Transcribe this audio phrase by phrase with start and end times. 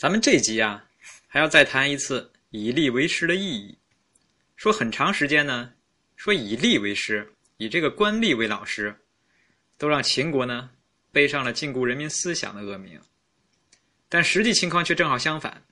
[0.00, 0.88] 咱们这集啊，
[1.26, 3.76] 还要再谈一次以吏为师的意义。
[4.56, 5.74] 说很长时间呢，
[6.16, 8.98] 说以吏为师，以这个官吏为老师，
[9.76, 10.70] 都让秦国呢
[11.12, 12.98] 背上了禁锢人民思想的恶名。
[14.08, 15.64] 但实际情况却正好相反。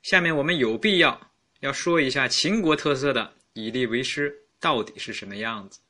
[0.00, 5.80] 下面我们有必要要说一下秦国特色的以吏为师到底是什么样子。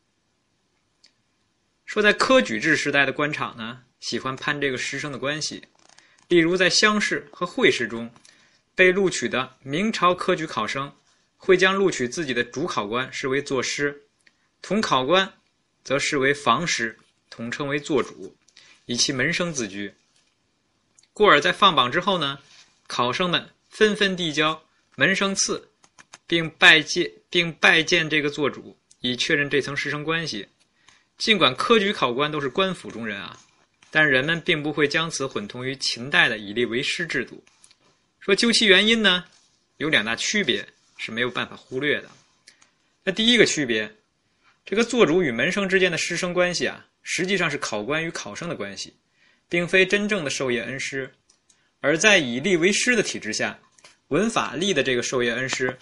[1.84, 5.64] 说在科举制时代的官场呢，喜欢攀这个师生的关系，
[6.30, 8.10] 例如在乡试和会试中，
[8.74, 10.90] 被录取的明朝科举考生。
[11.43, 14.02] 会将录取自己的主考官视为作师，
[14.61, 15.32] 同考官
[15.82, 16.98] 则视为房师，
[17.30, 18.36] 统称为作主，
[18.85, 19.94] 以其门生自居。
[21.14, 22.38] 故而在放榜之后呢，
[22.86, 24.62] 考生们纷纷递交
[24.96, 25.66] 门生册，
[26.26, 30.46] 并拜见并拜见这个作主，以确认这层师生关系。
[31.16, 33.41] 尽管科举考官都是官府中人啊，
[33.91, 37.42] 但人们并不会将此混同于秦代的以吏为师制度。
[38.19, 39.25] 说究其原因呢，
[39.78, 40.66] 有两大区别。
[41.02, 42.11] 是没有办法忽略的。
[43.02, 43.91] 那第一个区别，
[44.66, 48.94] 这个做主与门生之间的师生关系啊，实际上是考官与考生的关系，
[49.48, 51.11] 并非真正的授业恩师。
[51.80, 53.58] 而在以吏为师的体制下，
[54.08, 55.74] 文法吏的这个授业恩师，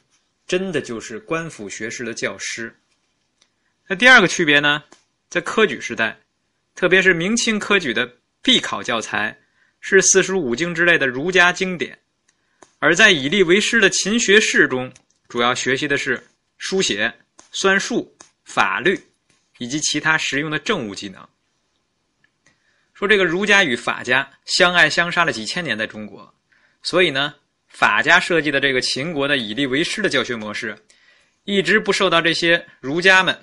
[0.47, 2.73] 真的就是官府学士的教师。
[3.89, 4.85] 那第二个区别呢，
[5.29, 6.17] 在科举时代，
[6.79, 8.09] 特别是明清科举的
[8.41, 9.37] 必考教材
[9.81, 11.99] 是四书五经之类的儒家经典，
[12.79, 14.93] 而在以吏为师的勤学士中。
[15.29, 16.25] 主要学习的是
[16.57, 17.13] 书写、
[17.51, 18.97] 算术、法律
[19.59, 21.29] 以及其他实用的政务技能。
[22.95, 26.33] 说这个儒家与法家相爱相杀了几千年，在中国，
[26.81, 27.35] 所以呢，
[27.67, 30.79] 法家设计的这个秦国的以吏为师的教学模式，
[31.43, 33.37] 一直不受到这些儒家们，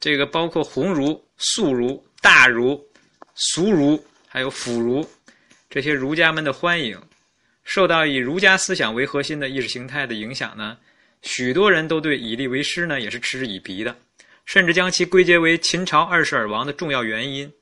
[0.00, 2.82] 这个包括鸿儒、素儒、大儒、
[3.34, 5.08] 俗儒还有腐儒
[5.68, 7.00] 这些儒家们的欢迎。
[7.64, 10.78] 受到以儒家思想为核心的意识形态的影响呢，
[11.20, 13.94] 许多人都对以吏为师呢也是嗤之以鼻的，
[14.46, 17.52] 甚至将其归结为秦朝二世而亡的重要原因。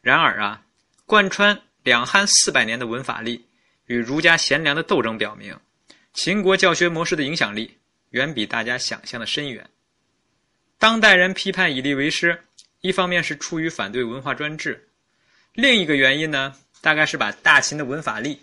[0.00, 0.64] 然而啊，
[1.06, 3.46] 贯穿两汉四百年的文法力
[3.86, 5.56] 与儒家贤良的斗争表明，
[6.12, 7.78] 秦国教学模式的影响力
[8.10, 9.70] 远比大家想象的深远。
[10.78, 12.38] 当代人批判以吏为师，
[12.80, 14.88] 一方面是出于反对文化专制，
[15.54, 18.40] 另一个原因呢，大概是把大秦的文法力。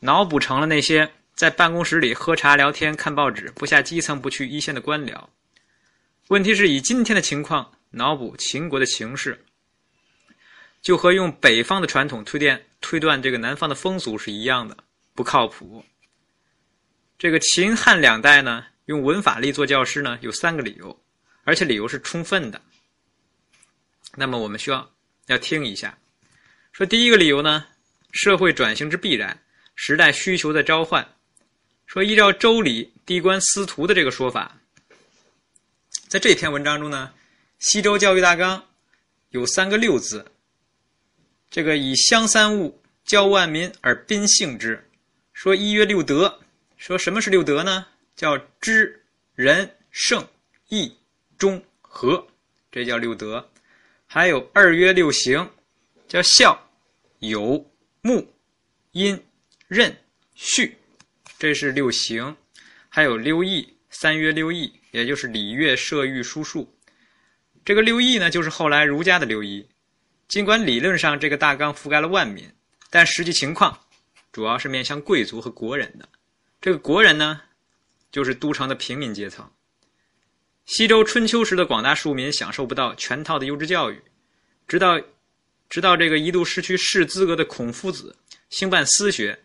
[0.00, 5.26] 脑补成了那些在办公室里喝茶聊天、看报纸、不下基层、不去一线的官僚。
[6.28, 9.44] 问题是以今天的情况脑补秦国的情势，
[10.80, 14.76] 就和用北方的传统推断推断这个南方的风俗是一样的，
[15.14, 15.84] 不靠谱。
[17.18, 21.00] 这个秦汉两代呢，用文法力做教师呢，有三个理由，
[21.48, 22.60] 而且理由是充分的。
[24.16, 24.92] 那么我们需要
[25.28, 25.96] 要听一下，
[26.72, 27.64] 说第一个理由呢，
[28.12, 29.42] 社会转型之必然。
[29.74, 31.14] 时代需求的召唤，
[31.86, 34.60] 说依照《周礼》地官司徒的这个说法，
[36.08, 37.14] 在这篇文章中呢，
[37.60, 38.62] 西周教育大纲
[39.30, 40.30] 有三个“六”字，
[41.48, 44.86] 这个以乡三物教万民而宾幸之，
[45.32, 46.40] 说一曰六德，
[46.76, 47.86] 说什么是六德呢？
[48.16, 49.02] 叫知、
[49.34, 50.28] 仁、胜、
[50.68, 50.92] 义、
[51.38, 52.26] 中、和，
[52.70, 53.48] 这叫六德。
[54.06, 55.48] 还有二曰六行，
[56.06, 56.60] 叫孝、
[57.20, 57.64] 友、
[58.02, 58.30] 睦、
[58.92, 59.18] 阴。
[59.68, 59.94] 任、
[60.34, 60.78] 序，
[61.38, 62.34] 这是六行；
[62.88, 66.74] 还有六艺，三约六艺，也就是礼乐射御书数。
[67.66, 69.68] 这个六艺呢，就是后来儒家的六艺。
[70.26, 72.50] 尽管理论上这个大纲覆盖了万民，
[72.88, 73.78] 但实际情况
[74.32, 76.08] 主要是面向贵族和国人的。
[76.62, 77.42] 这个国人呢，
[78.10, 79.50] 就是都城的平民阶层。
[80.68, 84.00] 西周春秋时的广大庶民享受不到全套的优质教育，
[84.68, 85.00] 直到
[85.68, 88.14] 直到这个一度失去士资格的孔夫子
[88.50, 89.36] 兴办私学。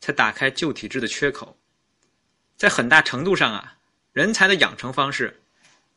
[0.00, 1.58] 才打开旧体制的缺口，
[2.56, 3.76] 在很大程度上啊，
[4.12, 5.40] 人才的养成方式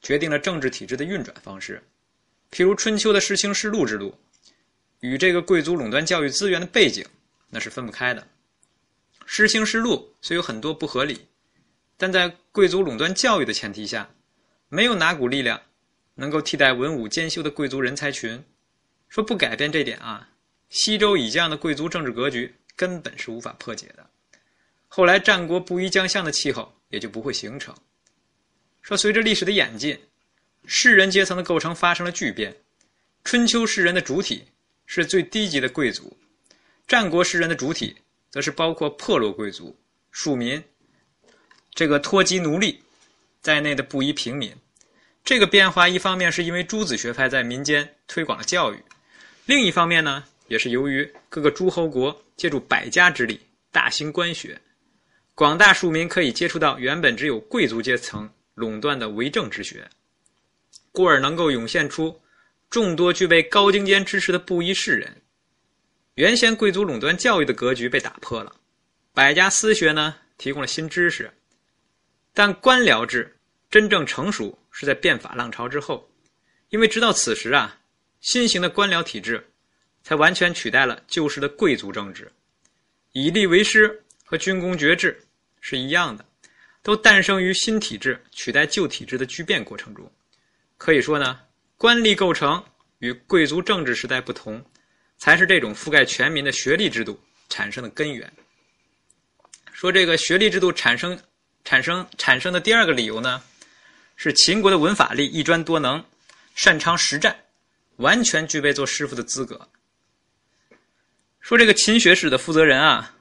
[0.02, 1.84] 决定了政治体制的运转方式。
[2.50, 4.18] 譬如春秋的世卿世禄制度，
[5.02, 7.06] 与这个贵族垄断教育资源的背景
[7.52, 8.28] 那是分不开的。
[9.28, 11.28] 世卿世禄虽有很多不合理，
[11.96, 14.10] 但在贵族垄断教育的前提下，
[14.72, 15.62] 没有哪股力量
[16.16, 18.42] 能够替代文武兼修的贵族人才群。
[19.10, 20.30] 说不改变这点啊，
[20.70, 22.56] 西周以这样的贵族政治格局。
[22.74, 24.10] 根本是无法破解的。
[24.88, 27.76] 后来战国不衣将相的气候也就不会形成。
[28.82, 30.00] 说随着历史的演进，
[30.66, 32.56] 士人阶层的构成发生了巨变。
[33.24, 34.46] 春秋士人的主体
[34.88, 36.18] 是最低级的贵族，
[36.88, 37.96] 战国士人的主体
[38.32, 39.78] 则是包括破落贵族、
[40.10, 40.64] 庶民、
[41.76, 42.82] 这个脱籍奴隶
[43.42, 44.56] 在内的布衣平民。
[45.24, 48.82] 这个变化一方面是因为诸子学派在民间推广了教育，
[49.46, 50.24] 另一方面呢。
[50.48, 53.40] 也是由于各个诸侯国借助百家之力
[53.72, 54.60] 大兴官学，
[55.34, 59.90] 广大庶民可以接触到原本只有贵族阶层垄断的为政之学，
[60.92, 62.20] 故而能够涌现出
[62.70, 65.22] 众多具备高精尖知识的布衣士人。
[66.16, 68.54] 原先贵族垄断教育的格局被打破了，
[69.14, 71.32] 百家私学呢提供了新知识，
[72.34, 73.38] 但官僚制
[73.70, 76.10] 真正成熟是在变法浪潮之后，
[76.70, 77.80] 因为直到此时啊，
[78.20, 79.46] 新型的官僚体制
[80.04, 82.32] 才完全取代了旧式的贵族政治，
[83.12, 85.22] 以吏为师和军功爵制
[85.60, 86.26] 是一样的，
[86.82, 90.12] 都诞生于新体制取代旧体制的巨变过程中。
[90.78, 91.40] 可以说呢，
[91.78, 92.64] 官吏构成
[93.00, 94.64] 与贵族政治时代不同。
[95.24, 98.34] 才是这种覆盖全民的学历制度产生的根源。
[99.72, 101.16] 说这个学历制度产生、
[101.64, 103.42] 产生、产生的第二个理由呢，
[104.16, 106.04] 是秦国的文法吏一专多能，
[106.56, 107.36] 擅长实战，
[107.98, 109.70] 完全具备做师傅的资格。
[111.40, 113.16] 说这个秦学史的负责人啊，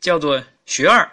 [0.00, 1.10] 叫做学二。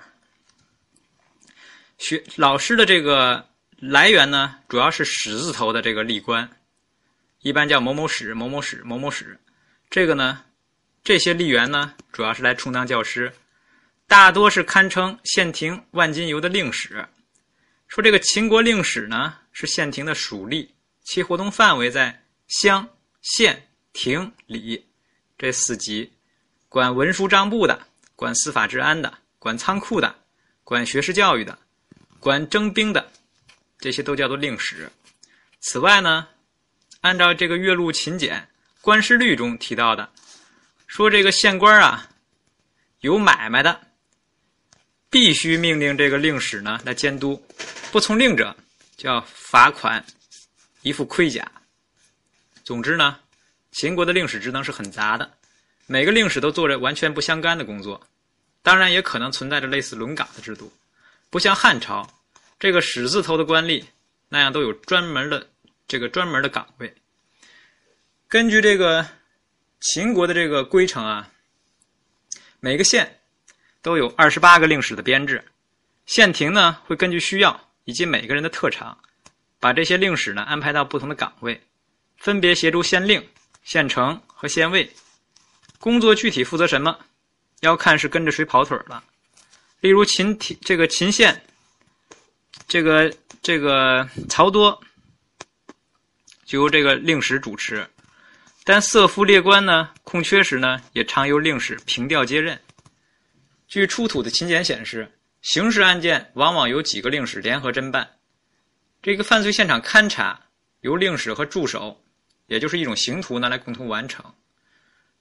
[1.97, 6.49] 学老师的这个来源呢，主要是史字头的这个吏官，
[7.41, 9.39] 一般叫某某史、某某史、某某史。
[9.89, 10.43] 这个呢，
[11.03, 13.33] 这些吏员呢，主要是来充当教师，
[14.11, 17.07] 大多是堪称县庭万金油的令史。
[17.87, 20.67] 说这个秦国令史呢，是县庭的属吏，
[21.01, 22.85] 其活动范围在乡、
[23.21, 24.85] 县、庭、里
[25.37, 26.11] 这四级，
[26.67, 27.87] 管文书账簿的，
[28.17, 30.13] 管司法治安的，管仓库的，
[30.65, 31.57] 管学士教育的，
[32.19, 33.09] 管征兵的，
[33.79, 34.91] 这些都叫做令史。
[35.61, 36.27] 此外呢，
[36.99, 38.49] 按照这个岳麓秦简。
[38.81, 40.11] 官事律中提到的，
[40.85, 42.09] 说这个县官啊，
[42.99, 43.79] 有买卖的，
[45.11, 47.45] 必须命令这个令史呢来监督，
[47.91, 48.55] 不从令者
[48.95, 50.03] 就要罚款，
[50.81, 51.51] 一副盔甲。
[52.63, 53.19] 总之呢，
[53.73, 55.29] 秦国的令史职能是很杂的，
[55.85, 58.07] 每个令史都做着完全不相干的工作，
[58.63, 60.71] 当然也可能存在着类似轮岗的制度，
[61.29, 62.07] 不像汉朝
[62.57, 63.83] 这个史字头的官吏
[64.29, 65.49] 那样都有专门的
[65.89, 66.95] 这个专门的岗位。
[68.29, 69.05] 根据这个
[69.81, 71.29] 秦国的这个规程啊，
[72.61, 73.19] 每个县
[73.81, 75.43] 都有二十八个令史的编制，
[76.05, 78.97] 县庭呢会根据需要以及每个人的特长，
[79.59, 81.61] 把这些令史呢安排到不同的岗位，
[82.17, 83.27] 分别协助县令、
[83.63, 84.89] 县城和县尉。
[85.79, 86.95] 工作具体负责什么，
[87.61, 89.03] 要看是跟着谁跑腿了。
[89.79, 91.43] 例如秦体这个秦县，
[92.67, 93.11] 这个
[93.41, 94.79] 这个曹多
[96.45, 97.87] 就由这个令史主持。
[98.63, 102.61] 但色夫列官呢空缺时呢，也常由令史平调接任。
[103.71, 105.09] 据出土的秦简显示，
[105.41, 108.17] 刑事案件往往由几个令史联合侦办。
[109.01, 110.37] 这个犯罪现场勘查
[110.81, 112.03] 由令史和助手，
[112.47, 114.25] 也就是一种刑徒呢来共同完成。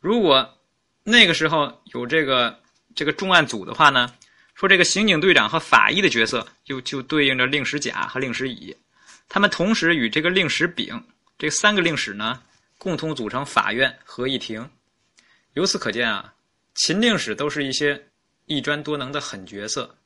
[0.00, 0.58] 如果
[1.04, 2.58] 那个时候有这个
[2.96, 4.12] 这个重案组的话呢，
[4.56, 8.76] 说这个刑警队长和法医的角色就就对应着令史甲和令史乙，
[9.28, 11.00] 他们同时与这个令史丙
[11.38, 12.42] 这三个令史呢。
[12.78, 14.68] 共同组成法院合议庭，
[15.52, 16.34] 由此可见啊，
[16.74, 18.08] 秦令史都是一些
[18.50, 19.96] 一专多能的狠角色。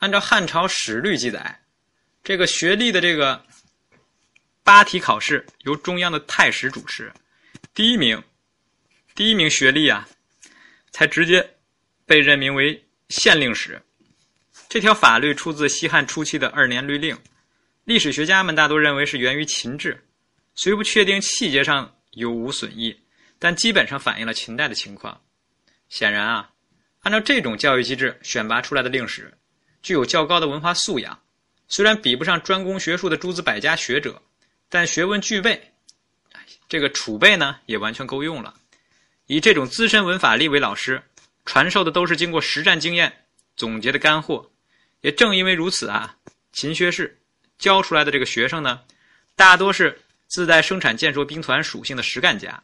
[0.00, 1.62] 按照汉朝史律记载，
[2.22, 3.42] 这个学历的这个
[4.62, 7.10] 八题考试由中央的太史主持，
[7.72, 8.22] 第一名，
[9.14, 10.06] 第一名学历啊，
[10.90, 11.56] 才直接
[12.04, 13.80] 被任命为县令史。
[14.68, 17.18] 这条法律出自西汉初期的二年律令，
[17.84, 20.04] 历史学家们大多认为是源于秦制。
[20.54, 22.94] 虽不确定细节上有无损益，
[23.38, 25.18] 但基本上反映了秦代的情况。
[25.88, 26.50] 显然啊，
[27.00, 29.32] 按照这种教育机制选拔出来的令史，
[29.82, 31.18] 具有较高的文化素养。
[31.68, 34.20] 虽然比不上专攻学术的诸子百家学者，
[34.68, 35.72] 但学问具备，
[36.68, 38.54] 这个储备呢也完全够用了。
[39.26, 41.02] 以这种资深文法吏为老师，
[41.44, 43.24] 传授的都是经过实战经验
[43.56, 44.50] 总结的干货。
[45.00, 46.16] 也正因为如此啊，
[46.52, 47.18] 秦学士
[47.58, 48.80] 教出来的这个学生呢，
[49.36, 50.00] 大多是。
[50.30, 52.62] 自带生产建设兵团属性的实干家。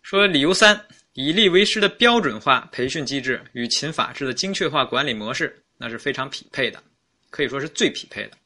[0.00, 6.82] 说理由三，以吏为师的标准化培训机制与秦法制的精确化管理模式，那是非常匹配的，
[7.30, 8.38] 可以说是最匹配的。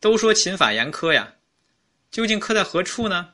[0.00, 1.32] 都说秦法严苛呀，
[2.10, 3.32] 究竟苛在何处呢？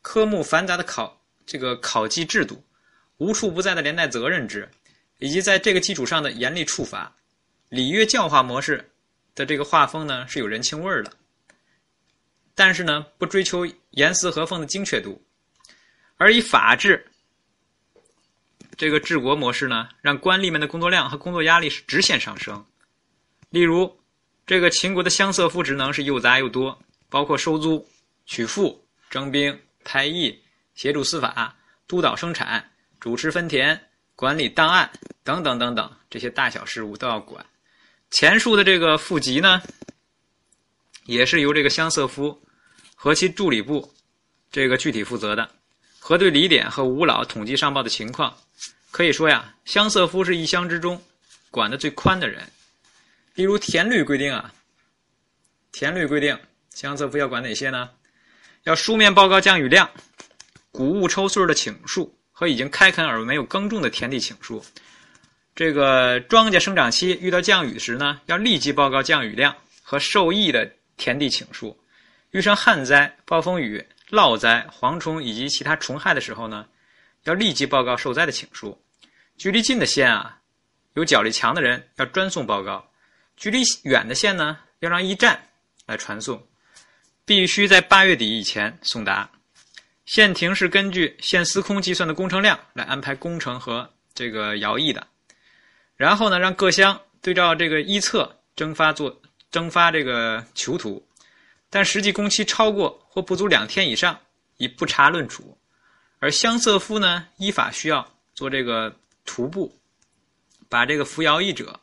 [0.00, 2.64] 科目繁杂的考这个考绩制度，
[3.18, 4.68] 无处不在的连带责任制，
[5.18, 7.14] 以及在这个基础上的严厉处罚，
[7.68, 8.90] 礼乐教化模式
[9.36, 11.12] 的这个画风呢，是有人情味儿的。
[12.54, 15.24] 但是呢，不追求严丝合缝的精确度，
[16.16, 17.04] 而以法治
[18.76, 22.64] 这个治国模式呢，让官吏们的工作量和工作压力是直线上升。
[23.50, 24.00] 例如，
[24.46, 27.86] 这个秦国的乡色夫职能是又杂又多，包括收租、
[28.24, 30.42] 取赋、征兵、拍役、
[30.74, 31.54] 协助司法、
[31.86, 33.78] 督导生产、主持分田、
[34.16, 34.90] 管理档案
[35.22, 37.44] 等等等等这些大小事务都要管。
[38.10, 39.62] 前述的这个副级呢，
[41.04, 42.42] 也是由这个乡色夫
[42.94, 43.92] 和其助理部
[44.50, 45.50] 这个具体负责的，
[46.04, 48.36] 核对李典和吴老统计上报的情况。
[48.90, 51.00] 可以说呀，乡色夫是一乡之中
[51.48, 52.42] 管的最宽的人。
[53.34, 54.52] 例如田律规定啊，
[55.70, 56.36] 田律规定
[56.74, 57.88] 乡色夫要管哪些呢？
[58.64, 59.88] 要书面报告降雨量、
[60.72, 64.64] 谷物抽穗的请数和已经开垦而没有耕种的田地请数。
[65.54, 69.54] 这个庄稼生长期遇到降雨时呢，要立即报告降雨量
[69.84, 71.78] 和受益的田地请数。
[72.32, 76.66] 遇上旱灾、暴风雨、涝灾、蝗虫以及其他虫害的时候呢，
[77.24, 78.78] 要立即报告受灾的请书。
[79.38, 80.38] 距离近的县啊，
[80.92, 82.84] 有脚力强的人要专送报告；
[83.38, 85.48] 距离远的县呢，要让驿站
[85.86, 86.46] 来传送，
[87.24, 89.28] 必须在八月底以前送达。
[90.04, 95.06] 县庭是根据县司空计算的工程量来安排工程和这个徭役的，
[95.96, 101.02] 然后呢，让各乡对照这个一册征发做征发这个囚徒，
[101.72, 104.16] 但实际工期超过或不足两天以上，
[104.58, 105.58] 以不查论处。
[106.20, 108.94] 而乡色夫呢，依法需要做这个。
[109.24, 109.72] 徒步，
[110.68, 111.78] 把这个扶摇役者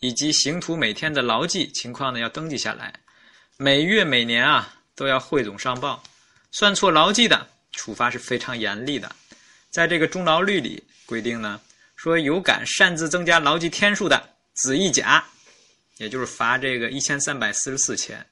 [0.00, 2.92] 以及行徒每天的劳绩情况呢要登记下来，
[3.56, 6.02] 每月每年啊都要汇总上报。
[6.50, 9.14] 算错劳绩的，处罚是非常严厉的。
[9.70, 11.60] 在这个中劳律里规定呢，
[11.94, 15.24] 说有敢擅自增加劳绩天数的，子一甲，
[15.98, 18.26] 也就是罚这个一千三百四十四钱，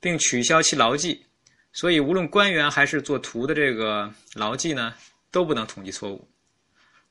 [0.00, 1.26] 并取消其劳记。
[1.72, 4.94] 所以无论官员还是做图的这个劳记呢，
[5.30, 6.28] 都不能统计错误。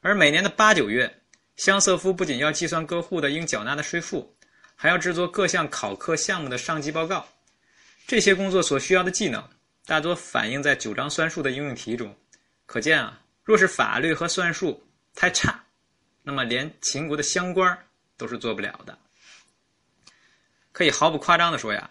[0.01, 1.21] 而每年的八九月，
[1.55, 4.35] 乡色夫不仅要计算各户的应缴纳的税赋，
[4.75, 7.27] 还要制作各项考科项目的上级报告。
[8.05, 9.43] 这些工作所需要的技能，
[9.85, 12.15] 大多反映在九章算术的应用题中。
[12.65, 15.63] 可见啊，若是法律和算术太差，
[16.23, 17.77] 那么连秦国的乡官
[18.17, 18.97] 都是做不了的。
[20.71, 21.89] 可以毫不夸张地说呀，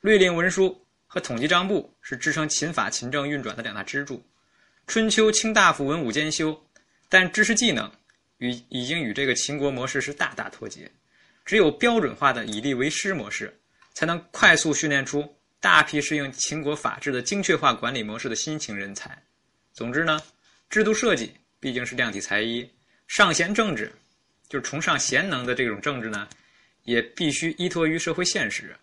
[0.00, 4.24] 律令文书和统计账簿是支撑秦法秦政运转的两大支柱。
[4.86, 6.58] 春秋卿大夫文武兼修。
[7.10, 7.90] 但知识技能
[8.36, 10.90] 与已经与这个秦国模式是大大脱节，
[11.42, 13.58] 只有标准化的以吏为师模式，
[13.94, 15.26] 才能快速训练出
[15.58, 19.18] 大批适应秦国法治的精确化管理模式的新型人才。
[19.72, 20.20] 总之呢，
[20.68, 22.70] 制度设计毕竟是量体裁衣，
[23.06, 23.90] 尚贤政治，
[24.50, 26.28] 就是崇尚贤能的这种政治呢，
[26.82, 28.76] 也必须依托于社会现实。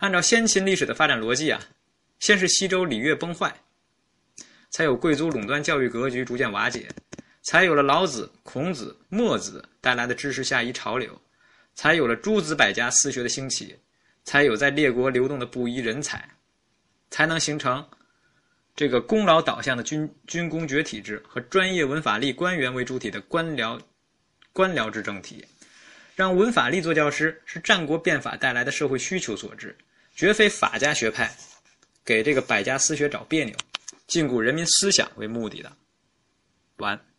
[0.00, 1.60] 按照先秦历史的发展逻辑啊，
[2.20, 3.54] 先是西周礼乐崩坏，
[4.70, 6.88] 才有贵族垄断教育格局逐渐瓦解。
[7.42, 11.20] 才有了老子、孔子、墨子带来的知识下移潮流，
[11.74, 13.74] 才有了诸子百家私学的兴起，
[14.24, 16.26] 才有在列国流动的布衣人才，
[17.10, 17.86] 才能形成
[18.74, 23.78] 这个功劳导向的军军功爵体制和专业文法力官员为主体的官僚
[24.52, 25.44] 官僚制政体。
[26.14, 29.74] 让文法力做教师是战国变法带来的社会需求所致，
[30.20, 31.34] 绝非法家学派
[32.04, 33.56] 给这个百家私学找别扭、
[34.06, 35.72] 禁锢人民思想为目的的。
[36.76, 37.09] 完。